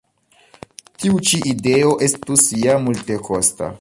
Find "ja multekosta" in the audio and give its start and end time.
2.65-3.69